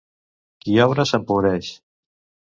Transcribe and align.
Qui 0.63 0.77
obra 0.85 1.05
s'empobreix. 1.09 1.69